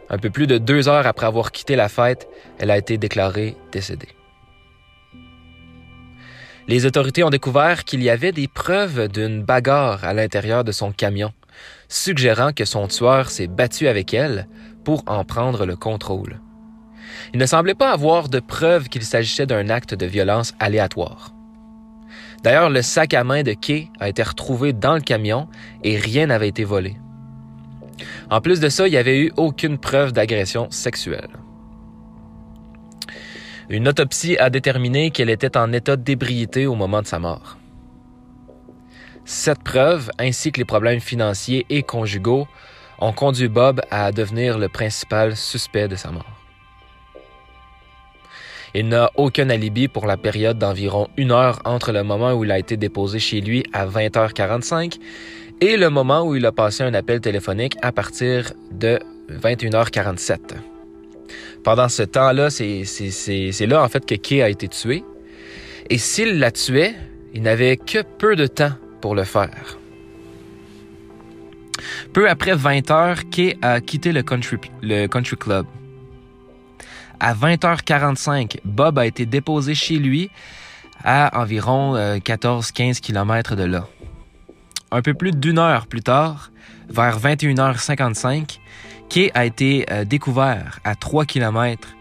Un 0.10 0.18
peu 0.18 0.30
plus 0.30 0.48
de 0.48 0.58
deux 0.58 0.90
heures 0.90 1.08
après 1.08 1.28
avoir 1.28 1.52
quitté 1.52 1.78
la 1.78 1.88
fête, 1.88 2.28
elle 2.58 2.72
a 2.72 2.78
été 2.78 2.98
déclarée 2.98 3.56
décédée. 3.72 4.19
Les 6.70 6.86
autorités 6.86 7.24
ont 7.24 7.32
découvert 7.32 7.84
qu'il 7.84 8.04
y 8.04 8.12
avait 8.12 8.32
des 8.32 8.48
preuves 8.48 9.08
d'une 9.08 9.42
bagarre 9.42 10.06
à 10.06 10.14
l'intérieur 10.14 10.64
de 10.64 10.72
son 10.72 10.92
camion, 10.92 11.32
suggérant 11.88 12.54
que 12.54 12.64
son 12.64 12.88
tueur 12.88 13.32
s'est 13.32 13.48
battu 13.48 13.88
avec 13.88 14.14
elle 14.14 14.48
pour 14.86 15.04
en 15.08 15.26
prendre 15.26 15.66
le 15.66 15.76
contrôle. 15.76 16.40
Il 17.34 17.40
ne 17.40 17.48
semblait 17.48 17.74
pas 17.74 17.92
avoir 17.92 18.30
de 18.30 18.40
preuves 18.40 18.88
qu'il 18.88 19.02
s'agissait 19.02 19.48
d'un 19.48 19.68
acte 19.70 19.96
de 19.96 20.06
violence 20.06 20.54
aléatoire. 20.60 21.34
D'ailleurs, 22.44 22.70
le 22.70 22.84
sac 22.84 23.16
à 23.16 23.24
main 23.24 23.42
de 23.42 23.54
Kay 23.54 23.90
a 24.00 24.08
été 24.08 24.22
retrouvé 24.22 24.72
dans 24.72 24.94
le 24.94 25.02
camion 25.02 25.48
et 25.84 25.98
rien 25.98 26.28
n'avait 26.28 26.50
été 26.50 26.66
volé. 26.66 26.98
En 28.30 28.42
plus 28.42 28.60
de 28.60 28.70
ça, 28.70 28.88
il 28.88 28.92
n'y 28.92 28.98
avait 28.98 29.18
eu 29.20 29.32
aucune 29.38 29.80
preuve 29.80 30.12
d'agression 30.12 30.68
sexuelle. 30.70 31.32
Une 33.70 33.88
autopsie 33.88 34.36
a 34.38 34.50
déterminé 34.50 35.12
qu'elle 35.12 35.30
était 35.30 35.56
en 35.56 35.72
état 35.72 35.96
d'ébriété 35.96 36.66
au 36.66 36.74
moment 36.74 37.04
de 37.04 37.08
sa 37.08 37.20
mort. 37.20 37.60
Cette 39.26 39.64
preuve, 39.64 40.10
ainsi 40.18 40.52
que 40.52 40.58
les 40.58 40.66
problèmes 40.66 41.00
financiers 41.00 41.68
et 41.70 41.84
conjugaux, 41.84 42.48
ont 42.98 43.14
conduit 43.14 43.48
Bob 43.48 43.82
à 43.92 44.12
devenir 44.12 44.58
le 44.58 44.70
principal 44.70 45.36
suspect 45.36 45.88
de 45.88 45.96
sa 45.96 46.10
mort. 46.10 46.40
Il 48.74 48.88
n'a 48.88 49.12
aucun 49.16 49.52
alibi 49.52 49.88
pour 49.88 50.08
la 50.08 50.18
période 50.18 50.58
d'environ 50.58 51.08
une 51.16 51.32
heure 51.32 51.60
entre 51.64 51.92
le 51.92 52.04
moment 52.04 52.34
où 52.34 52.44
il 52.44 52.52
a 52.52 52.58
été 52.58 52.76
déposé 52.76 53.20
chez 53.20 53.40
lui 53.40 53.64
à 53.72 53.86
20h45 53.86 55.00
et 55.62 55.78
le 55.78 55.92
moment 55.92 56.24
où 56.24 56.36
il 56.36 56.46
a 56.48 56.52
passé 56.52 56.84
un 56.84 56.94
appel 56.96 57.22
téléphonique 57.22 57.78
à 57.84 57.92
partir 57.92 58.52
de 58.72 59.00
21h47. 59.30 60.79
Pendant 61.64 61.90
ce 61.90 62.04
temps-là, 62.04 62.50
c'est 62.50 63.66
là 63.68 63.84
en 63.84 63.90
fait 63.90 64.06
que 64.06 64.16
Kay 64.16 64.42
a 64.42 64.50
été 64.50 64.68
tué. 64.68 65.04
Et 65.90 65.98
s'il 65.98 66.40
la 66.40 66.52
tuait, 66.52 66.96
il 67.34 67.42
n'avait 67.42 67.78
que 67.78 68.02
peu 68.02 68.36
de 68.36 68.48
temps 68.48 68.74
pour 69.02 69.16
le 69.16 69.24
faire. 69.24 69.78
Peu 72.14 72.30
après 72.30 72.56
20 72.56 72.90
h 72.90 73.30
Kay 73.30 73.58
a 73.62 73.82
quitté 73.82 74.12
le 74.12 74.24
country, 74.24 74.58
le 74.82 75.08
country 75.08 75.38
club. 75.38 75.66
À 77.20 77.34
20h45, 77.34 78.60
Bob 78.64 78.98
a 78.98 79.06
été 79.06 79.26
déposé 79.26 79.76
chez 79.76 79.98
lui 79.98 80.30
à 81.04 81.42
environ 81.42 81.96
14-15 81.96 82.90
euh, 82.90 82.94
km 83.02 83.56
de 83.56 83.64
là. 83.64 83.88
Un 84.92 85.02
peu 85.02 85.14
plus 85.14 85.32
d'une 85.32 85.60
heure 85.60 85.88
plus 85.88 86.02
tard, 86.02 86.52
vers 86.90 87.20
21h55, 87.20 88.60
Kay 89.10 89.32
a 89.34 89.46
été 89.46 89.86
euh, 89.92 90.06
découvert 90.06 90.80
à 90.84 90.96
3 90.96 91.26
km 91.26 91.96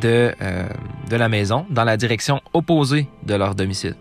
de, 0.00 0.32
euh, 0.40 0.68
de 1.10 1.16
la 1.16 1.28
maison, 1.28 1.66
dans 1.70 1.84
la 1.84 1.96
direction 1.96 2.40
opposée 2.52 3.08
de 3.24 3.34
leur 3.34 3.54
domicile. 3.54 3.96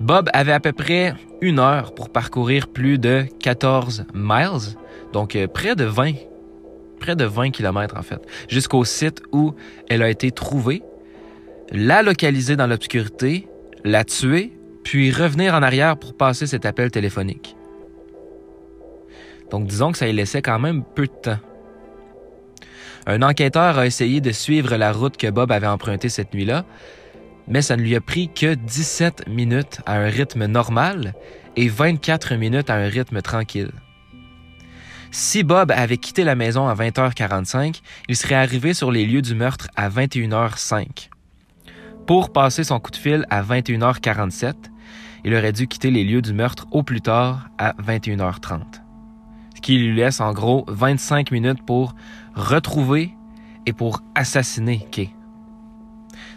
Bob 0.00 0.30
avait 0.32 0.52
à 0.52 0.60
peu 0.60 0.72
près 0.72 1.14
une 1.40 1.58
heure 1.58 1.94
pour 1.94 2.10
parcourir 2.10 2.68
plus 2.68 2.98
de 2.98 3.26
14 3.40 4.06
miles, 4.14 4.76
donc 5.12 5.36
euh, 5.36 5.46
près 5.46 5.76
de 5.76 5.84
20, 5.84 6.12
près 7.00 7.16
de 7.16 7.24
20 7.24 7.50
kilomètres 7.50 7.96
en 7.96 8.02
fait, 8.02 8.20
jusqu'au 8.48 8.84
site 8.84 9.22
où 9.32 9.54
elle 9.88 10.02
a 10.02 10.08
été 10.08 10.30
trouvée, 10.30 10.82
la 11.70 12.02
localiser 12.02 12.56
dans 12.56 12.66
l'obscurité, 12.66 13.46
la 13.84 14.04
tuer, 14.04 14.52
puis 14.84 15.10
revenir 15.10 15.54
en 15.54 15.62
arrière 15.62 15.98
pour 15.98 16.16
passer 16.16 16.46
cet 16.46 16.64
appel 16.64 16.90
téléphonique. 16.90 17.57
Donc 19.50 19.66
disons 19.66 19.92
que 19.92 19.98
ça 19.98 20.08
y 20.08 20.12
laissait 20.12 20.42
quand 20.42 20.58
même 20.58 20.82
peu 20.82 21.06
de 21.06 21.12
temps. 21.12 21.38
Un 23.06 23.22
enquêteur 23.22 23.78
a 23.78 23.86
essayé 23.86 24.20
de 24.20 24.32
suivre 24.32 24.76
la 24.76 24.92
route 24.92 25.16
que 25.16 25.30
Bob 25.30 25.50
avait 25.50 25.66
empruntée 25.66 26.10
cette 26.10 26.34
nuit-là, 26.34 26.64
mais 27.46 27.62
ça 27.62 27.76
ne 27.76 27.82
lui 27.82 27.96
a 27.96 28.00
pris 28.00 28.28
que 28.28 28.54
17 28.54 29.28
minutes 29.28 29.80
à 29.86 29.94
un 29.94 30.08
rythme 30.08 30.44
normal 30.44 31.14
et 31.56 31.68
24 31.68 32.34
minutes 32.34 32.68
à 32.68 32.74
un 32.74 32.88
rythme 32.88 33.22
tranquille. 33.22 33.72
Si 35.10 35.42
Bob 35.42 35.70
avait 35.70 35.96
quitté 35.96 36.22
la 36.22 36.34
maison 36.34 36.68
à 36.68 36.74
20h45, 36.74 37.80
il 38.08 38.16
serait 38.16 38.34
arrivé 38.34 38.74
sur 38.74 38.92
les 38.92 39.06
lieux 39.06 39.22
du 39.22 39.34
meurtre 39.34 39.68
à 39.74 39.88
21h05. 39.88 41.08
Pour 42.06 42.32
passer 42.32 42.62
son 42.64 42.78
coup 42.78 42.90
de 42.90 42.96
fil 42.96 43.26
à 43.30 43.42
21h47, 43.42 44.54
il 45.24 45.34
aurait 45.34 45.52
dû 45.52 45.66
quitter 45.66 45.90
les 45.90 46.04
lieux 46.04 46.22
du 46.22 46.34
meurtre 46.34 46.66
au 46.72 46.82
plus 46.82 47.00
tard 47.00 47.48
à 47.56 47.72
21h30. 47.82 48.87
Qui 49.62 49.78
lui 49.78 49.96
laisse 49.96 50.20
en 50.20 50.32
gros 50.32 50.64
25 50.68 51.30
minutes 51.30 51.64
pour 51.64 51.94
retrouver 52.34 53.14
et 53.66 53.72
pour 53.72 54.00
assassiner 54.14 54.86
Kay. 54.90 55.10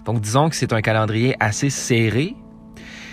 Donc 0.05 0.21
disons 0.21 0.49
que 0.49 0.55
c'est 0.55 0.73
un 0.73 0.81
calendrier 0.81 1.35
assez 1.39 1.69
serré 1.69 2.35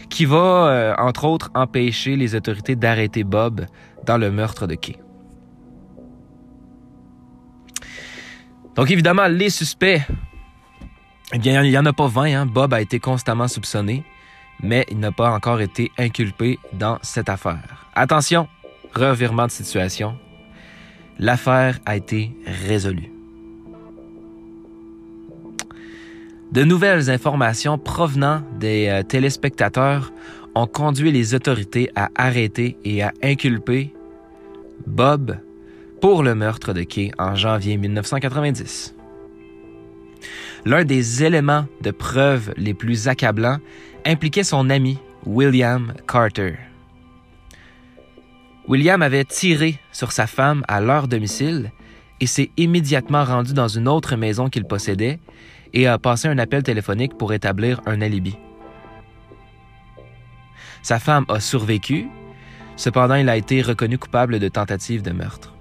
qui 0.09 0.25
va, 0.25 0.69
euh, 0.69 0.95
entre 0.99 1.25
autres, 1.25 1.50
empêcher 1.55 2.17
les 2.17 2.35
autorités 2.35 2.77
d'arrêter 2.77 3.25
Bob 3.25 3.67
dans 4.07 4.17
le 4.17 4.31
meurtre 4.31 4.67
de 4.67 4.75
Kay. 4.75 4.97
Donc 8.75 8.91
évidemment, 8.91 9.27
les 9.27 9.50
suspects, 9.50 10.00
eh 11.33 11.38
bien, 11.38 11.62
il 11.62 11.71
n'y 11.71 11.79
en 11.79 11.85
a 11.85 11.93
pas 11.93 12.07
20. 12.07 12.25
Hein. 12.35 12.47
Bob 12.47 12.73
a 12.73 12.81
été 12.81 13.00
constamment 13.00 13.49
soupçonné, 13.49 14.05
mais 14.62 14.87
il 14.88 14.99
n'a 14.99 15.12
pas 15.12 15.33
encore 15.33 15.61
été 15.61 15.91
inculpé 15.99 16.59
dans 16.73 16.99
cette 17.03 17.29
affaire. 17.29 17.87
Attention, 17.95 18.49
revirement 18.95 19.47
de 19.47 19.50
situation. 19.50 20.16
L'affaire 21.18 21.78
a 21.87 21.97
été 21.97 22.33
résolue. 22.66 23.12
De 26.52 26.64
nouvelles 26.64 27.11
informations 27.11 27.76
provenant 27.76 28.42
des 28.59 28.88
euh, 28.88 29.02
téléspectateurs 29.02 30.12
ont 30.54 30.66
conduit 30.66 31.12
les 31.12 31.35
autorités 31.35 31.90
à 31.95 32.09
arrêter 32.14 32.76
et 32.85 33.02
à 33.02 33.12
inculper 33.23 33.92
Bob 34.87 35.37
pour 36.00 36.23
le 36.23 36.35
meurtre 36.35 36.73
de 36.73 36.85
Kay 36.85 37.11
en 37.18 37.35
janvier 37.35 37.76
1990. 37.76 38.95
L'un 40.64 40.85
des 40.85 41.23
éléments 41.23 41.66
de 41.83 41.90
preuve 41.90 42.54
les 42.57 42.75
plus 42.75 43.09
accablants 43.09 43.59
impliquait 44.07 44.45
son 44.45 44.71
ami 44.71 44.99
William 45.26 45.92
Carter. 46.07 46.68
William 48.69 49.01
avait 49.01 49.25
tiré 49.25 49.79
sur 49.93 50.13
sa 50.13 50.27
femme 50.27 50.63
à 50.69 50.83
leur 50.83 51.09
domicile 51.09 51.73
et 52.21 52.27
s'est 52.27 52.51
immédiatement 52.59 53.25
rendu 53.25 53.55
dans 53.55 53.69
une 53.69 53.89
autre 53.89 54.15
maison 54.17 54.51
qu'il 54.51 54.65
possédait 54.65 55.19
et 55.73 55.87
a 55.87 55.99
passé 55.99 56.29
un 56.29 56.39
appel 56.39 56.63
téléphonique 56.63 57.17
pour 57.17 57.33
établir 57.33 57.81
un 57.87 58.03
alibi. 58.03 58.37
Sa 60.83 60.99
femme 60.99 61.25
a 61.29 61.41
survécu, 61.41 62.09
cependant 62.77 63.15
il 63.15 63.31
a 63.31 63.39
été 63.39 63.63
reconnu 63.63 63.97
coupable 63.97 64.39
de 64.39 64.49
tentative 64.49 65.01
de 65.01 65.13
meurtre. 65.13 65.55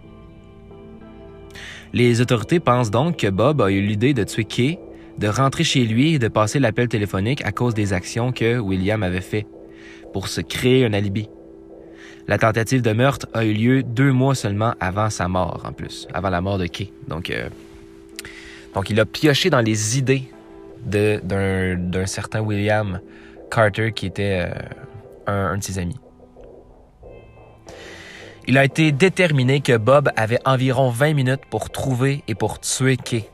Les 1.94 2.20
autorités 2.20 2.60
pensent 2.60 2.92
donc 2.92 3.18
que 3.18 3.28
Bob 3.28 3.62
a 3.62 3.72
eu 3.72 3.82
l'idée 3.82 4.14
de 4.14 4.26
tuer 4.26 4.44
Kay, 4.44 4.80
de 5.18 5.28
rentrer 5.30 5.64
chez 5.64 5.86
lui 5.86 6.16
et 6.16 6.20
de 6.20 6.28
passer 6.28 6.60
l'appel 6.60 6.90
téléphonique 6.90 7.44
à 7.46 7.54
cause 7.54 7.74
des 7.74 7.94
actions 7.94 8.34
que 8.34 8.60
William 8.60 9.02
avait 9.02 9.22
fait 9.22 9.48
pour 10.12 10.28
se 10.28 10.42
créer 10.42 10.86
un 10.86 10.92
alibi. 10.92 11.30
La 12.28 12.38
tentative 12.38 12.82
de 12.82 12.92
meurtre 12.92 13.28
a 13.34 13.46
eu 13.46 13.54
lieu 13.54 13.84
deux 13.84 14.12
mois 14.12 14.36
seulement 14.36 14.74
avant 14.82 15.10
sa 15.10 15.30
mort, 15.30 15.62
en 15.64 15.72
plus, 15.72 16.08
avant 16.14 16.30
la 16.30 16.42
mort 16.42 16.58
de 16.58 16.68
Kay. 16.68 16.92
Donc, 17.08 17.30
euh, 17.30 17.48
il 18.90 19.00
a 19.00 19.06
pioché 19.06 19.50
dans 19.50 19.62
les 19.62 19.98
idées 19.98 20.24
d'un 20.86 22.06
certain 22.06 22.42
William 22.42 23.00
Carter 23.50 23.94
qui 23.94 24.06
était 24.06 24.46
euh, 25.28 25.54
un, 25.54 25.58
de 25.58 25.64
ses 25.64 25.80
amis. 25.80 26.00
Il 28.46 28.58
a 28.58 28.66
été 28.66 28.92
déterminé 28.92 29.62
que 29.62 29.78
Bob 29.78 30.12
avait 30.16 30.40
environ 30.46 30.90
20 30.90 31.14
minutes 31.14 31.46
pour 31.50 31.70
trouver 31.70 32.24
et 32.28 32.36
pour 32.36 32.60
tuer 32.60 32.98
Kay. 32.98 33.30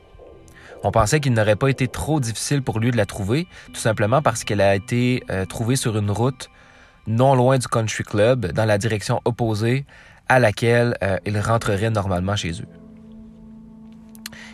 On 0.84 0.92
pensait 0.92 1.20
qu'il 1.20 1.34
n'aurait 1.34 1.56
pas 1.56 1.70
été 1.70 1.88
trop 1.88 2.20
difficile 2.20 2.62
pour 2.62 2.80
lui 2.80 2.92
de 2.92 2.98
la 2.98 3.06
trouver, 3.06 3.48
tout 3.74 3.80
simplement 3.80 4.22
parce 4.22 4.44
qu'elle 4.44 4.62
a 4.62 4.76
été 4.76 5.24
euh, 5.30 5.46
trouvée 5.46 5.78
sur 5.78 5.98
une 5.98 6.12
route 6.12 6.50
non 7.08 7.36
loin 7.36 7.58
du 7.58 7.68
country 7.68 8.04
club, 8.04 8.52
dans 8.54 8.66
la 8.66 8.78
direction 8.78 9.22
opposée 9.26 9.86
à 10.30 10.40
laquelle 10.40 10.96
euh, 11.04 11.18
il 11.26 11.38
rentrerait 11.40 11.90
normalement 11.90 12.36
chez 12.36 12.52
eux. 12.52 12.68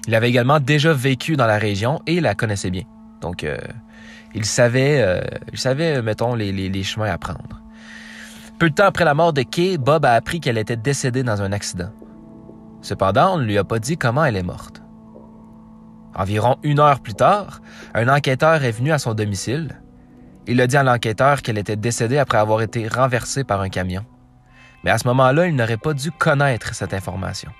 Il 0.07 0.15
avait 0.15 0.29
également 0.29 0.59
déjà 0.59 0.93
vécu 0.93 1.35
dans 1.35 1.45
la 1.45 1.57
région 1.57 2.01
et 2.07 2.19
la 2.19 2.33
connaissait 2.33 2.71
bien. 2.71 2.83
Donc, 3.21 3.43
euh, 3.43 3.57
il 4.33 4.45
savait, 4.45 5.01
euh, 5.01 5.21
il 5.51 5.59
savait, 5.59 6.01
mettons, 6.01 6.35
les, 6.35 6.83
chemins 6.83 7.11
à 7.11 7.17
prendre. 7.17 7.61
Peu 8.57 8.69
de 8.69 8.75
temps 8.75 8.85
après 8.85 9.05
la 9.05 9.13
mort 9.13 9.33
de 9.33 9.41
Kay, 9.41 9.77
Bob 9.77 10.05
a 10.05 10.13
appris 10.13 10.39
qu'elle 10.39 10.57
était 10.57 10.75
décédée 10.75 11.23
dans 11.23 11.41
un 11.41 11.51
accident. 11.51 11.91
Cependant, 12.81 13.35
on 13.35 13.37
ne 13.37 13.45
lui 13.45 13.57
a 13.57 13.63
pas 13.63 13.79
dit 13.79 13.97
comment 13.97 14.25
elle 14.25 14.35
est 14.35 14.43
morte. 14.43 14.81
Environ 16.15 16.57
une 16.63 16.79
heure 16.79 16.99
plus 17.01 17.13
tard, 17.13 17.61
un 17.93 18.07
enquêteur 18.07 18.63
est 18.63 18.71
venu 18.71 18.91
à 18.91 18.99
son 18.99 19.13
domicile. 19.13 19.79
Il 20.49 20.59
a 20.61 20.65
dit 20.65 20.77
à 20.77 20.81
l'enquêteur 20.81 21.43
qu'elle 21.43 21.59
était 21.59 21.75
décédée 21.75 22.17
après 22.17 22.39
avoir 22.39 22.63
été 22.63 22.87
renversée 22.87 23.43
par 23.43 23.61
un 23.61 23.69
camion. 23.69 24.03
Mais 24.83 24.89
à 24.89 24.97
ce 24.97 25.07
moment-là, 25.09 25.45
il 25.45 25.55
n'aurait 25.55 25.77
pas 25.77 25.93
dû 25.93 26.11
connaître 26.11 26.73
cette 26.73 26.95
information. 26.95 27.51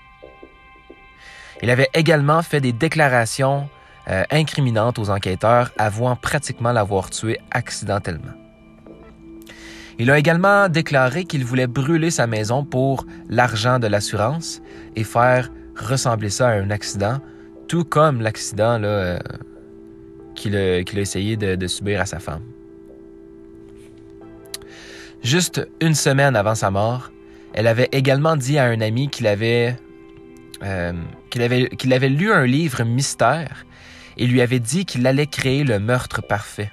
Il 1.62 1.70
avait 1.70 1.88
également 1.94 2.42
fait 2.42 2.60
des 2.60 2.72
déclarations 2.72 3.68
euh, 4.08 4.24
incriminantes 4.32 4.98
aux 4.98 5.08
enquêteurs, 5.08 5.70
avouant 5.78 6.16
pratiquement 6.16 6.72
l'avoir 6.72 7.10
tué 7.10 7.38
accidentellement. 7.52 8.32
Il 10.00 10.10
a 10.10 10.18
également 10.18 10.68
déclaré 10.68 11.26
qu'il 11.26 11.44
voulait 11.44 11.68
brûler 11.68 12.10
sa 12.10 12.26
maison 12.26 12.64
pour 12.64 13.06
l'argent 13.28 13.78
de 13.78 13.86
l'assurance 13.86 14.62
et 14.96 15.04
faire 15.04 15.48
ressembler 15.76 16.30
ça 16.30 16.48
à 16.48 16.52
un 16.54 16.70
accident, 16.70 17.20
tout 17.68 17.84
comme 17.84 18.20
l'accident 18.20 18.82
euh, 18.82 19.16
qu'il 20.34 20.56
a, 20.56 20.80
essayé 20.80 21.36
de, 21.36 21.66
subir 21.68 22.00
à 22.00 22.06
sa 22.06 22.18
femme. 22.18 22.42
Juste 25.22 25.68
une 25.80 25.94
semaine 25.94 26.34
avant 26.34 26.54
sa 26.54 26.70
mort, 26.70 27.10
elle 27.52 27.66
avait 27.66 27.88
également 27.92 28.36
dit 28.36 28.58
à 28.58 28.64
un 28.64 28.80
ami 28.80 29.08
qu'il 29.08 29.26
avait 29.26 29.76
euh, 30.62 30.92
qu'il 31.30 31.42
avait, 31.42 31.68
qu'il 31.68 31.92
avait 31.92 32.08
lu 32.08 32.32
un 32.32 32.44
livre 32.44 32.82
mystère 32.84 33.64
et 34.16 34.26
lui 34.26 34.42
avait 34.42 34.60
dit 34.60 34.84
qu'il 34.84 35.06
allait 35.06 35.26
créer 35.26 35.64
le 35.64 35.78
meurtre 35.78 36.22
parfait. 36.22 36.70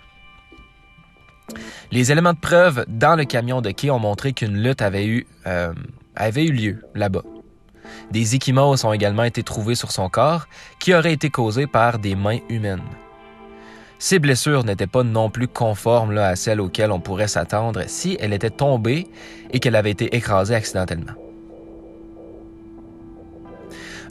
Les 1.91 2.11
éléments 2.11 2.33
de 2.33 2.39
preuve 2.39 2.85
dans 2.89 3.15
le 3.15 3.23
camion 3.23 3.61
de 3.61 3.71
Kay 3.71 3.89
ont 3.91 3.99
montré 3.99 4.33
qu'une 4.33 4.61
lutte 4.61 4.81
avait 4.81 5.05
eu, 5.05 5.25
euh, 5.45 5.73
avait 6.15 6.45
eu 6.45 6.51
lieu 6.51 6.83
là-bas. 6.95 7.23
Des 8.11 8.35
échymoses 8.35 8.83
ont 8.83 8.91
également 8.91 9.23
été 9.23 9.43
trouvés 9.43 9.75
sur 9.75 9.91
son 9.91 10.09
corps 10.09 10.47
qui 10.79 10.93
auraient 10.93 11.13
été 11.13 11.29
causés 11.29 11.67
par 11.67 11.99
des 11.99 12.15
mains 12.15 12.39
humaines. 12.49 12.83
Ces 13.99 14.19
blessures 14.19 14.63
n'étaient 14.63 14.87
pas 14.87 15.03
non 15.03 15.29
plus 15.29 15.47
conformes 15.47 16.17
à 16.17 16.35
celles 16.35 16.61
auxquelles 16.61 16.91
on 16.91 16.99
pourrait 16.99 17.27
s'attendre 17.27 17.83
si 17.87 18.17
elle 18.19 18.33
était 18.33 18.49
tombée 18.49 19.07
et 19.51 19.59
qu'elle 19.59 19.75
avait 19.75 19.91
été 19.91 20.15
écrasée 20.15 20.55
accidentellement. 20.55 21.13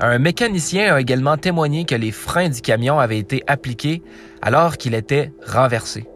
Un 0.01 0.19
mécanicien 0.19 0.95
a 0.95 1.01
également 1.01 1.39
témoigné 1.39 1.85
que 1.85 1.95
les 1.95 2.13
freins 2.13 2.51
du 2.51 2.61
camion 2.61 2.99
avaient 2.99 3.19
été 3.19 3.43
appliqués 3.47 4.03
alors 4.43 4.77
qu'il 4.77 4.95
était 4.95 5.33
renversé. 5.47 6.07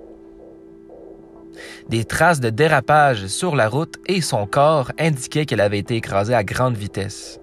Des 1.89 2.05
traces 2.05 2.41
de 2.41 2.51
dérapage 2.51 3.27
sur 3.27 3.57
la 3.57 3.69
route 3.69 3.97
et 4.07 4.21
son 4.21 4.47
corps 4.47 4.93
indiquaient 4.99 5.47
qu'elle 5.47 5.61
avait 5.61 5.79
été 5.79 5.97
écrasée 5.97 6.35
à 6.35 6.45
grande 6.45 6.77
vitesse. 6.77 7.40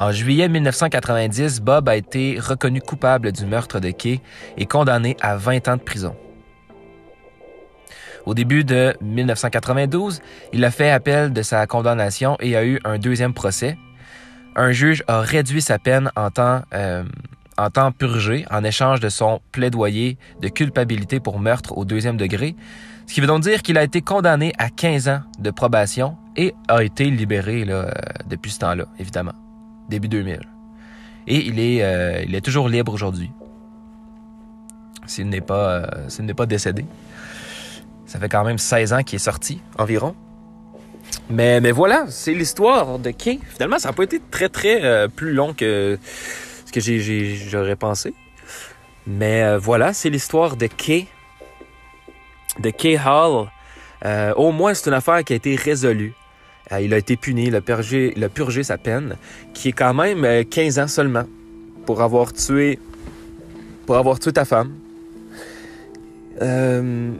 En 0.00 0.12
juillet 0.12 0.48
1990, 0.48 1.60
Bob 1.60 1.88
a 1.88 1.96
été 1.96 2.38
reconnu 2.38 2.80
coupable 2.80 3.32
du 3.32 3.44
meurtre 3.44 3.80
de 3.80 3.90
Kay 3.90 4.20
et 4.56 4.64
condamné 4.64 5.16
à 5.20 5.36
20 5.36 5.66
ans 5.66 5.76
de 5.76 5.82
prison. 5.82 6.14
Au 8.24 8.34
début 8.34 8.62
de 8.62 8.94
1992, 9.00 10.20
il 10.52 10.64
a 10.64 10.70
fait 10.70 10.90
appel 10.90 11.32
de 11.32 11.42
sa 11.42 11.66
condamnation 11.66 12.36
et 12.38 12.56
a 12.56 12.64
eu 12.64 12.78
un 12.84 12.98
deuxième 12.98 13.34
procès, 13.34 13.76
un 14.54 14.70
juge 14.70 15.02
a 15.08 15.20
réduit 15.20 15.62
sa 15.62 15.80
peine 15.80 16.12
en 16.14 16.30
temps, 16.30 16.62
euh, 16.74 17.02
temps 17.74 17.90
purgé 17.90 18.44
en 18.52 18.62
échange 18.62 19.00
de 19.00 19.08
son 19.08 19.40
plaidoyer 19.50 20.16
de 20.40 20.48
culpabilité 20.48 21.18
pour 21.18 21.40
meurtre 21.40 21.76
au 21.76 21.84
deuxième 21.84 22.16
degré, 22.16 22.54
ce 23.08 23.14
qui 23.14 23.20
veut 23.20 23.26
donc 23.26 23.42
dire 23.42 23.62
qu'il 23.62 23.76
a 23.78 23.82
été 23.82 24.00
condamné 24.00 24.52
à 24.58 24.68
15 24.68 25.08
ans 25.08 25.22
de 25.40 25.50
probation 25.50 26.16
et 26.36 26.54
a 26.68 26.84
été 26.84 27.06
libéré 27.10 27.64
là, 27.64 27.74
euh, 27.74 27.92
depuis 28.28 28.52
ce 28.52 28.60
temps-là, 28.60 28.84
évidemment, 29.00 29.34
début 29.88 30.08
2000. 30.08 30.40
Et 31.26 31.46
il 31.46 31.60
est, 31.60 31.82
euh, 31.82 32.22
il 32.26 32.34
est 32.34 32.40
toujours 32.40 32.68
libre 32.68 32.92
aujourd'hui, 32.92 33.30
s'il 35.06 35.28
n'est 35.28 35.42
pas, 35.42 35.84
euh, 35.84 36.46
décédé. 36.46 36.86
Ça 38.06 38.18
fait 38.18 38.30
quand 38.30 38.44
même 38.44 38.56
16 38.56 38.94
ans 38.94 39.02
qu'il 39.02 39.16
est 39.16 39.18
sorti, 39.18 39.60
environ. 39.76 40.14
Mais, 41.28 41.60
voilà, 41.70 42.06
c'est 42.08 42.32
l'histoire 42.32 42.98
de 42.98 43.10
Kay. 43.10 43.40
Finalement, 43.52 43.78
ça 43.78 43.90
n'a 43.90 43.92
pas 43.92 44.04
été 44.04 44.20
très, 44.30 44.48
très 44.48 44.82
euh, 44.82 45.08
plus 45.08 45.32
long 45.32 45.52
que 45.52 45.98
ce 46.64 46.72
que 46.72 46.80
j'aurais 47.50 47.76
pensé. 47.76 48.14
Mais 49.06 49.56
voilà, 49.58 49.92
c'est 49.92 50.10
l'histoire 50.10 50.56
de 50.56 50.66
Kay. 50.66 51.06
De 52.60 52.70
Kay 52.70 52.98
Hall. 52.98 53.48
Au 54.36 54.52
moins, 54.52 54.72
c'est 54.72 54.88
une 54.88 54.94
affaire 54.94 55.22
qui 55.24 55.34
a 55.34 55.36
été 55.36 55.56
résolue. 55.56 56.14
Euh, 56.72 56.80
il 56.80 56.92
a 56.92 56.98
été 56.98 57.16
puni, 57.16 57.46
il 57.46 57.56
a, 57.56 57.60
purgé, 57.60 58.62
sa 58.62 58.78
peine, 58.78 59.16
qui 59.54 59.68
est 59.68 59.72
quand 59.72 59.94
même 59.94 60.24
euh, 60.24 60.44
15 60.44 60.78
ans 60.78 60.88
seulement, 60.88 61.24
pour 61.86 62.02
avoir 62.02 62.32
tué, 62.32 62.78
pour 63.86 63.96
avoir 63.96 64.18
tué 64.18 64.32
ta 64.32 64.44
femme. 64.44 64.72
Euh, 66.42 67.10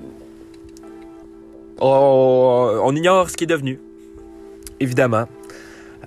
on, 1.80 2.94
ignore 2.94 3.30
ce 3.30 3.36
qu'il 3.36 3.50
est 3.50 3.54
devenu, 3.54 3.80
évidemment. 4.80 5.26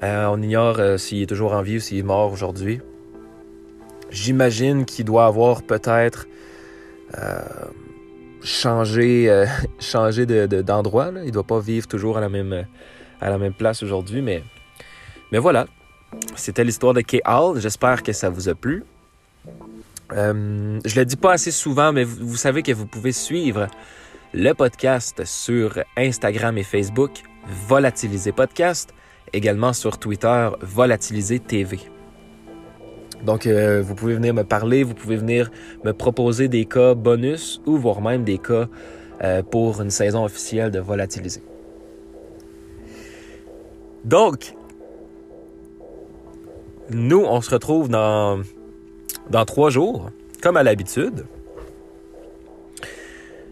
Euh, 0.04 0.28
on 0.32 0.42
ignore 0.42 0.80
euh, 0.80 0.98
s'il 0.98 1.22
est 1.22 1.28
toujours 1.28 1.54
en 1.54 1.62
vie 1.62 1.78
ou 1.78 1.80
s'il 1.80 2.00
est 2.00 2.04
mort 2.04 2.32
aujourd'hui. 2.32 2.80
J'imagine 4.10 4.86
qu'il 4.86 5.06
doit 5.06 5.26
avoir 5.26 5.62
peut-être 5.64 6.28
euh, 7.18 7.40
changé, 8.44 9.30
euh, 9.30 9.46
changé 9.80 10.26
de- 10.26 10.48
de- 10.48 10.62
d'endroit. 10.62 11.12
il 11.16 11.26
ne 11.26 11.32
doit 11.32 11.44
pas 11.44 11.60
vivre 11.60 11.88
toujours 11.88 12.18
à 12.18 12.22
la 12.22 12.30
même, 12.30 12.66
à 13.22 13.30
la 13.30 13.38
même 13.38 13.54
place 13.54 13.84
aujourd'hui, 13.84 14.22
mais, 14.22 14.44
mais 15.32 15.38
voilà. 15.38 15.68
C'était 16.36 16.64
l'histoire 16.64 16.94
de 16.94 17.02
Kay 17.02 17.22
Hall. 17.26 17.60
J'espère 17.62 18.04
que 18.04 18.12
ça 18.12 18.30
vous 18.30 18.50
a 18.50 18.56
plu. 18.56 18.84
Euh, 20.12 20.80
je 20.84 21.00
le 21.00 21.06
dis 21.06 21.16
pas 21.16 21.34
assez 21.34 21.52
souvent, 21.52 21.94
mais 21.94 22.04
vous, 22.04 22.28
vous 22.28 22.36
savez 22.36 22.64
que 22.64 22.72
vous 22.74 22.86
pouvez 22.86 23.14
suivre 23.14 23.68
le 24.34 24.54
podcast 24.54 25.24
sur 25.26 25.80
Instagram 25.98 26.58
et 26.58 26.64
Facebook, 26.64 27.12
Volatiliser 27.68 28.32
Podcast, 28.32 28.94
également 29.32 29.74
sur 29.74 29.98
Twitter, 29.98 30.50
Volatiliser 30.62 31.40
TV. 31.40 31.80
Donc, 33.24 33.46
euh, 33.46 33.82
vous 33.82 33.96
pouvez 33.96 34.16
venir 34.16 34.34
me 34.34 34.44
parler, 34.44 34.84
vous 34.84 34.96
pouvez 34.96 35.16
venir 35.16 35.52
me 35.84 35.94
proposer 35.94 36.48
des 36.48 36.66
cas 36.66 36.94
bonus 36.96 37.62
ou 37.66 37.78
voire 37.78 38.02
même 38.02 38.24
des 38.24 38.38
cas 38.38 38.68
euh, 39.24 39.44
pour 39.44 39.82
une 39.82 39.92
saison 39.92 40.26
officielle 40.26 40.72
de 40.72 40.80
Volatiliser. 40.80 41.44
Donc, 44.04 44.56
nous, 46.90 47.24
on 47.24 47.42
se 47.42 47.50
retrouve 47.50 47.90
dans, 47.90 48.42
dans 49.30 49.46
trois 49.46 49.70
jours, 49.70 50.10
comme 50.42 50.58
à 50.58 50.64
l'habitude. 50.64 51.26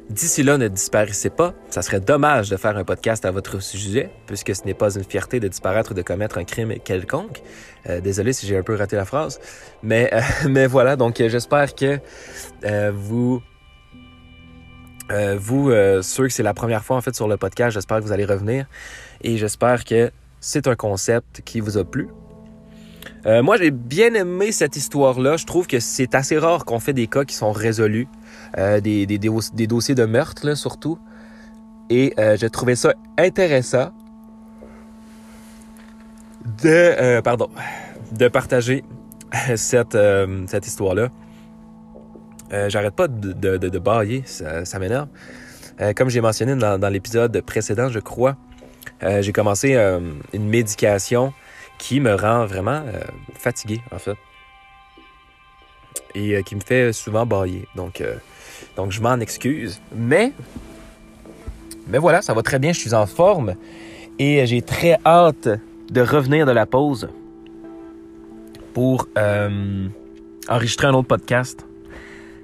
D'ici 0.09 0.41
là, 0.41 0.57
ne 0.57 0.67
disparaissez 0.67 1.29
pas. 1.29 1.53
Ça 1.69 1.83
serait 1.83 1.99
dommage 1.99 2.49
de 2.49 2.57
faire 2.57 2.75
un 2.75 2.83
podcast 2.83 3.25
à 3.25 3.31
votre 3.31 3.61
sujet, 3.61 4.09
puisque 4.25 4.55
ce 4.55 4.63
n'est 4.65 4.73
pas 4.73 4.95
une 4.95 5.03
fierté 5.03 5.39
de 5.39 5.47
disparaître 5.47 5.91
ou 5.91 5.93
de 5.93 6.01
commettre 6.01 6.39
un 6.39 6.45
crime 6.45 6.73
quelconque. 6.83 7.43
Euh, 7.87 8.01
désolé 8.01 8.33
si 8.33 8.47
j'ai 8.47 8.57
un 8.57 8.63
peu 8.63 8.75
raté 8.75 8.95
la 8.95 9.05
phrase. 9.05 9.39
Mais, 9.83 10.11
euh, 10.11 10.67
voilà, 10.67 10.95
donc 10.95 11.17
j'espère 11.17 11.75
que 11.75 11.99
euh, 12.65 12.91
vous... 12.91 13.39
vous, 15.37 15.71
ceux 16.01 16.27
que 16.27 16.33
c'est 16.33 16.43
la 16.43 16.55
première 16.55 16.83
fois 16.83 16.97
en 16.97 17.01
fait 17.01 17.15
sur 17.15 17.27
le 17.27 17.37
podcast, 17.37 17.75
j'espère 17.75 17.99
que 17.99 18.03
vous 18.03 18.11
allez 18.11 18.25
revenir. 18.25 18.65
Et 19.21 19.37
j'espère 19.37 19.85
que 19.85 20.11
c'est 20.41 20.67
un 20.67 20.75
concept 20.75 21.41
qui 21.41 21.59
vous 21.59 21.77
a 21.77 21.83
plu? 21.83 22.09
Euh, 23.25 23.43
moi, 23.43 23.57
j'ai 23.57 23.71
bien 23.71 24.13
aimé 24.13 24.51
cette 24.51 24.75
histoire-là. 24.75 25.37
Je 25.37 25.45
trouve 25.45 25.67
que 25.67 25.79
c'est 25.79 26.15
assez 26.15 26.37
rare 26.37 26.65
qu'on 26.65 26.79
fait 26.79 26.93
des 26.93 27.07
cas 27.07 27.25
qui 27.25 27.35
sont 27.35 27.51
résolus, 27.51 28.07
euh, 28.57 28.79
des, 28.79 29.05
dossiers 29.67 29.95
de 29.95 30.05
meurtre, 30.05 30.55
surtout. 30.55 30.97
Et 31.89 32.13
euh, 32.19 32.37
j'ai 32.37 32.49
trouvé 32.49 32.75
ça 32.75 32.93
intéressant 33.17 33.91
de, 36.63 37.19
partager 38.29 38.83
cette, 39.55 39.97
histoire-là. 40.65 41.09
J'arrête 42.67 42.95
pas 42.95 43.07
de, 43.07 43.79
bailler, 43.79 44.23
ça, 44.25 44.79
m'énerve. 44.79 45.07
Comme 45.95 46.09
j'ai 46.09 46.21
mentionné 46.21 46.55
dans 46.55 46.89
l'épisode 46.91 47.41
précédent, 47.41 47.89
je 47.89 47.99
crois, 47.99 48.37
euh, 49.03 49.21
j'ai 49.21 49.31
commencé 49.31 49.75
euh, 49.75 49.99
une 50.33 50.47
médication 50.47 51.33
qui 51.77 51.99
me 51.99 52.13
rend 52.13 52.45
vraiment 52.45 52.83
euh, 52.85 53.01
fatigué, 53.33 53.81
en 53.91 53.99
fait. 53.99 54.17
Et 56.15 56.41
qui 56.43 56.55
me 56.55 56.61
fait 56.61 56.91
souvent 56.91 57.25
bailler. 57.25 57.67
Donc, 57.75 58.03
donc 58.75 58.91
je 58.91 58.99
m'en 58.99 59.19
excuse. 59.19 59.79
Mais, 59.95 60.33
mais 61.87 61.99
voilà, 61.99 62.23
ça 62.23 62.33
va 62.33 62.41
très 62.41 62.57
bien, 62.57 62.73
je 62.73 62.79
suis 62.79 62.95
en 62.95 63.05
forme. 63.05 63.55
Et 64.17 64.45
j'ai 64.47 64.61
très 64.63 64.97
hâte 65.05 65.47
de 65.91 66.01
revenir 66.01 66.47
de 66.47 66.51
la 66.51 66.65
pause 66.65 67.09
pour 68.73 69.07
enregistrer 70.49 70.87
un 70.87 70.93
autre 70.93 71.07
podcast. 71.07 71.65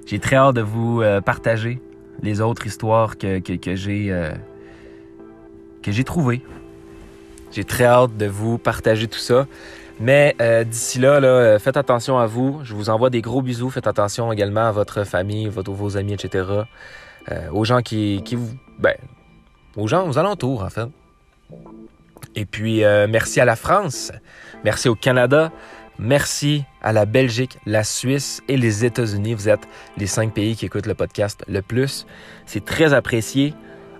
J'ai 0.06 0.20
très 0.20 0.36
hâte 0.36 0.54
de 0.54 0.62
vous 0.62 1.02
partager 1.24 1.80
les 2.22 2.40
autres 2.40 2.66
histoires 2.66 3.18
que, 3.18 3.40
que, 3.40 3.74
j'ai 3.74 4.14
j'ai 5.92 6.04
trouvées. 6.04 6.42
J'ai 7.52 7.64
très 7.64 7.84
hâte 7.84 8.16
de 8.16 8.26
vous 8.26 8.58
partager 8.58 9.08
tout 9.08 9.18
ça. 9.18 9.46
Mais 9.98 10.36
euh, 10.40 10.64
d'ici 10.64 10.98
là, 10.98 11.20
là, 11.20 11.28
euh, 11.28 11.58
faites 11.58 11.76
attention 11.76 12.18
à 12.18 12.26
vous. 12.26 12.60
Je 12.64 12.74
vous 12.74 12.90
envoie 12.90 13.10
des 13.10 13.22
gros 13.22 13.40
bisous. 13.40 13.70
Faites 13.70 13.86
attention 13.86 14.30
également 14.32 14.66
à 14.66 14.72
votre 14.72 15.04
famille, 15.04 15.48
votre, 15.48 15.70
vos 15.72 15.96
amis, 15.96 16.12
etc. 16.12 16.44
Euh, 17.30 17.50
aux 17.52 17.64
gens 17.64 17.80
qui, 17.80 18.22
qui 18.24 18.34
vous... 18.34 18.50
Ben, 18.78 18.94
aux 19.76 19.86
gens 19.86 20.08
aux 20.08 20.18
alentours, 20.18 20.62
en 20.62 20.70
fait. 20.70 20.88
Et 22.34 22.44
puis, 22.44 22.82
merci 23.08 23.40
à 23.40 23.44
la 23.44 23.56
France. 23.56 24.12
Merci 24.64 24.88
au 24.88 24.94
Canada. 24.94 25.52
Merci 25.98 26.64
à 26.82 26.92
la 26.92 27.06
Belgique, 27.06 27.58
la 27.64 27.84
Suisse 27.84 28.42
et 28.48 28.56
les 28.56 28.84
États-Unis. 28.84 29.34
Vous 29.34 29.48
êtes 29.48 29.66
les 29.96 30.06
cinq 30.06 30.34
pays 30.34 30.56
qui 30.56 30.66
écoutent 30.66 30.86
le 30.86 30.94
podcast 30.94 31.42
le 31.48 31.62
plus. 31.62 32.06
C'est 32.44 32.64
très 32.64 32.92
apprécié. 32.92 33.54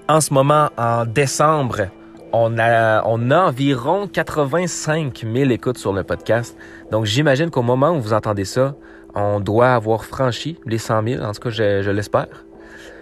En 0.08 0.20
ce 0.20 0.32
moment, 0.32 0.70
en 0.76 1.04
décembre, 1.04 1.88
on 2.32 2.58
a, 2.60 3.02
on 3.06 3.32
a 3.32 3.40
environ 3.40 4.06
85 4.06 5.24
000 5.26 5.50
écoutes 5.50 5.78
sur 5.78 5.92
le 5.92 6.04
podcast. 6.04 6.56
Donc, 6.92 7.06
j'imagine 7.06 7.50
qu'au 7.50 7.62
moment 7.62 7.90
où 7.90 8.00
vous 8.00 8.12
entendez 8.12 8.44
ça, 8.44 8.76
on 9.16 9.40
doit 9.40 9.74
avoir 9.74 10.04
franchi 10.04 10.60
les 10.64 10.78
100 10.78 11.02
000. 11.08 11.24
En 11.24 11.32
tout 11.32 11.40
cas, 11.40 11.50
je, 11.50 11.90
l'espère. 11.90 12.46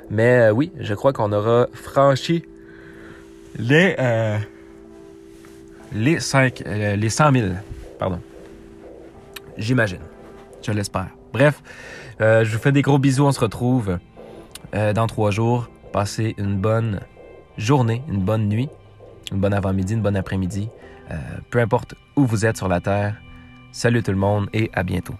Mais 0.09 0.49
euh, 0.49 0.51
oui, 0.53 0.73
je 0.81 0.95
crois 0.95 1.13
qu'on 1.13 1.31
aura 1.33 1.67
franchi 1.75 2.43
les, 3.59 3.97
euh, 3.99 4.39
les, 5.93 6.21
5, 6.21 6.63
euh, 6.67 6.97
les 6.97 7.11
100 7.11 7.33
000. 7.33 7.49
Pardon. 7.99 8.21
J'imagine. 9.59 10.01
Je 10.63 10.73
l'espère. 10.73 11.09
Bref, 11.35 11.63
je 12.19 12.51
vous 12.51 12.59
fais 12.59 12.73
des 12.73 12.81
gros 12.81 12.99
bisous. 12.99 13.27
On 13.27 13.33
se 13.33 13.41
retrouve 13.41 13.99
dans 14.73 15.07
trois 15.07 15.31
jours. 15.31 15.69
Passez 15.95 16.35
une 16.39 16.57
bonne 16.57 16.99
journée, 17.57 18.03
une 18.09 18.19
bonne 18.19 18.49
nuit, 18.49 18.69
une 19.31 19.39
bonne 19.39 19.55
avant-midi, 19.55 19.95
une 19.95 20.03
bonne 20.03 20.17
après-midi. 20.17 20.69
Euh, 21.13 21.15
peu 21.51 21.61
importe 21.61 21.95
où 22.17 22.27
vous 22.27 22.45
êtes 22.45 22.57
sur 22.57 22.67
la 22.67 22.81
Terre. 22.81 23.23
Salut 23.71 24.03
tout 24.03 24.11
le 24.11 24.17
monde 24.17 24.49
et 24.53 24.73
à 24.75 24.83
bientôt. 24.83 25.15